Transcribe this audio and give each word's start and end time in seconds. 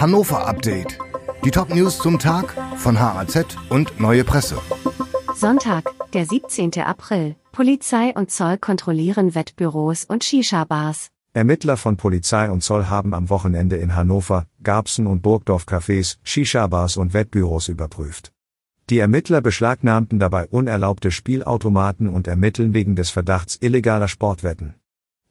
Hannover 0.00 0.46
Update. 0.46 0.96
Die 1.44 1.50
Top-News 1.50 1.98
zum 1.98 2.20
Tag 2.20 2.54
von 2.76 3.00
HAZ 3.00 3.56
und 3.68 3.98
Neue 3.98 4.22
Presse. 4.22 4.56
Sonntag, 5.34 5.90
der 6.12 6.24
17. 6.24 6.70
April. 6.82 7.34
Polizei 7.50 8.12
und 8.14 8.30
Zoll 8.30 8.58
kontrollieren 8.58 9.34
Wettbüros 9.34 10.04
und 10.04 10.22
Shisha-Bars. 10.22 11.08
Ermittler 11.32 11.76
von 11.76 11.96
Polizei 11.96 12.48
und 12.48 12.62
Zoll 12.62 12.86
haben 12.86 13.12
am 13.12 13.28
Wochenende 13.28 13.74
in 13.74 13.96
Hannover, 13.96 14.46
Garbsen 14.62 15.08
und 15.08 15.20
Burgdorf 15.20 15.64
Cafés, 15.66 16.18
Shisha-Bars 16.22 16.96
und 16.96 17.12
Wettbüros 17.12 17.66
überprüft. 17.66 18.30
Die 18.90 19.00
Ermittler 19.00 19.40
beschlagnahmten 19.40 20.20
dabei 20.20 20.46
unerlaubte 20.46 21.10
Spielautomaten 21.10 22.08
und 22.08 22.28
ermitteln 22.28 22.72
wegen 22.72 22.94
des 22.94 23.10
Verdachts 23.10 23.58
illegaler 23.60 24.06
Sportwetten. 24.06 24.76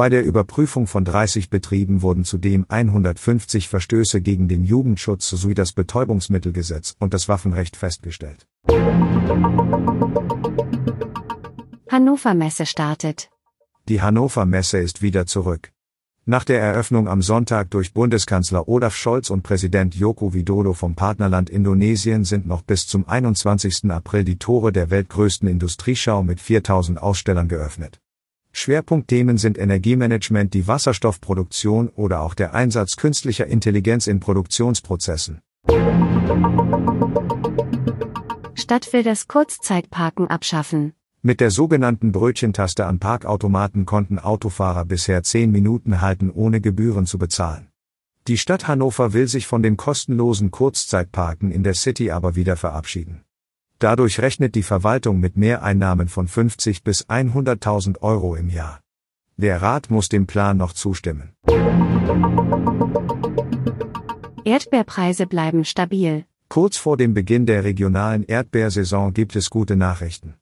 Bei 0.00 0.08
der 0.08 0.24
Überprüfung 0.24 0.86
von 0.86 1.04
30 1.04 1.50
Betrieben 1.50 2.00
wurden 2.00 2.24
zudem 2.24 2.64
150 2.66 3.68
Verstöße 3.68 4.22
gegen 4.22 4.48
den 4.48 4.64
Jugendschutz 4.64 5.28
sowie 5.28 5.52
das 5.52 5.72
Betäubungsmittelgesetz 5.72 6.96
und 6.98 7.12
das 7.12 7.28
Waffenrecht 7.28 7.76
festgestellt. 7.76 8.46
Hannover 11.90 12.32
Messe 12.32 12.64
startet. 12.64 13.28
Die 13.90 14.00
Hannover 14.00 14.46
Messe 14.46 14.78
ist 14.78 15.02
wieder 15.02 15.26
zurück. 15.26 15.70
Nach 16.24 16.44
der 16.44 16.62
Eröffnung 16.62 17.06
am 17.06 17.20
Sonntag 17.20 17.70
durch 17.70 17.92
Bundeskanzler 17.92 18.68
Olaf 18.68 18.96
Scholz 18.96 19.28
und 19.28 19.42
Präsident 19.42 19.94
Joko 19.94 20.32
Widodo 20.32 20.72
vom 20.72 20.94
Partnerland 20.94 21.50
Indonesien 21.50 22.24
sind 22.24 22.46
noch 22.46 22.62
bis 22.62 22.86
zum 22.86 23.06
21. 23.06 23.90
April 23.90 24.24
die 24.24 24.38
Tore 24.38 24.72
der 24.72 24.88
weltgrößten 24.88 25.46
Industrieschau 25.46 26.22
mit 26.22 26.40
4000 26.40 27.02
Ausstellern 27.02 27.48
geöffnet. 27.48 28.00
Schwerpunktthemen 28.52 29.38
sind 29.38 29.58
Energiemanagement, 29.58 30.52
die 30.54 30.66
Wasserstoffproduktion 30.66 31.88
oder 31.88 32.20
auch 32.20 32.34
der 32.34 32.54
Einsatz 32.54 32.96
künstlicher 32.96 33.46
Intelligenz 33.46 34.06
in 34.06 34.20
Produktionsprozessen. 34.20 35.40
Stadt 38.54 38.92
will 38.92 39.02
das 39.02 39.28
Kurzzeitparken 39.28 40.28
abschaffen. 40.28 40.92
Mit 41.22 41.40
der 41.40 41.50
sogenannten 41.50 42.12
Brötchentaste 42.12 42.86
an 42.86 42.98
Parkautomaten 42.98 43.84
konnten 43.84 44.18
Autofahrer 44.18 44.84
bisher 44.84 45.22
10 45.22 45.50
Minuten 45.50 46.00
halten, 46.00 46.30
ohne 46.30 46.60
Gebühren 46.60 47.04
zu 47.04 47.18
bezahlen. 47.18 47.68
Die 48.26 48.38
Stadt 48.38 48.68
Hannover 48.68 49.12
will 49.12 49.28
sich 49.28 49.46
von 49.46 49.62
dem 49.62 49.76
kostenlosen 49.76 50.50
Kurzzeitparken 50.50 51.50
in 51.50 51.62
der 51.62 51.74
City 51.74 52.10
aber 52.10 52.36
wieder 52.36 52.56
verabschieden. 52.56 53.22
Dadurch 53.80 54.20
rechnet 54.20 54.54
die 54.56 54.62
Verwaltung 54.62 55.20
mit 55.20 55.38
Mehreinnahmen 55.38 56.08
von 56.08 56.28
50 56.28 56.84
bis 56.84 57.08
100.000 57.08 58.02
Euro 58.02 58.34
im 58.34 58.50
Jahr. 58.50 58.80
Der 59.38 59.62
Rat 59.62 59.90
muss 59.90 60.10
dem 60.10 60.26
Plan 60.26 60.58
noch 60.58 60.74
zustimmen. 60.74 61.32
Erdbeerpreise 64.44 65.26
bleiben 65.26 65.64
stabil. 65.64 66.26
Kurz 66.50 66.76
vor 66.76 66.98
dem 66.98 67.14
Beginn 67.14 67.46
der 67.46 67.64
regionalen 67.64 68.22
Erdbeersaison 68.22 69.14
gibt 69.14 69.34
es 69.34 69.48
gute 69.48 69.76
Nachrichten. 69.76 70.34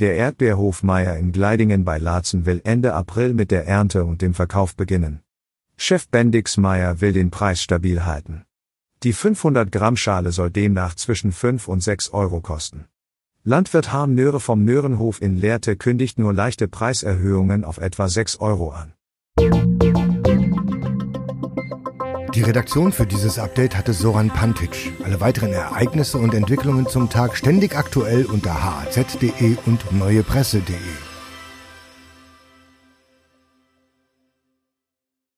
Der 0.00 0.16
Erdbeerhof 0.16 0.82
Meier 0.82 1.16
in 1.18 1.30
Gleidingen 1.30 1.84
bei 1.84 1.98
Laatzen 1.98 2.46
will 2.46 2.60
Ende 2.64 2.94
April 2.94 3.32
mit 3.32 3.52
der 3.52 3.64
Ernte 3.68 4.04
und 4.04 4.22
dem 4.22 4.34
Verkauf 4.34 4.74
beginnen. 4.74 5.20
Chef 5.76 6.08
Bendix 6.08 6.56
Meier 6.56 7.00
will 7.00 7.12
den 7.12 7.30
Preis 7.30 7.62
stabil 7.62 8.04
halten. 8.04 8.44
Die 9.02 9.12
500 9.12 9.72
Gramm 9.72 9.96
Schale 9.96 10.30
soll 10.30 10.50
demnach 10.50 10.94
zwischen 10.94 11.32
5 11.32 11.66
und 11.66 11.82
6 11.82 12.10
Euro 12.10 12.40
kosten. 12.40 12.84
Landwirt 13.42 13.92
Harm 13.92 14.14
Nöre 14.14 14.38
vom 14.38 14.64
Nörenhof 14.64 15.20
in 15.20 15.36
Lehrte 15.36 15.74
kündigt 15.74 16.20
nur 16.20 16.32
leichte 16.32 16.68
Preiserhöhungen 16.68 17.64
auf 17.64 17.78
etwa 17.78 18.08
6 18.08 18.36
Euro 18.36 18.70
an. 18.70 18.92
Die 22.34 22.42
Redaktion 22.42 22.92
für 22.92 23.04
dieses 23.04 23.40
Update 23.40 23.76
hatte 23.76 23.92
Soran 23.92 24.28
Pantic. 24.28 24.92
Alle 25.04 25.20
weiteren 25.20 25.52
Ereignisse 25.52 26.18
und 26.18 26.32
Entwicklungen 26.32 26.86
zum 26.86 27.10
Tag 27.10 27.36
ständig 27.36 27.76
aktuell 27.76 28.24
unter 28.24 28.62
haz.de 28.62 29.56
und 29.66 29.92
neuepresse.de. 29.92 31.11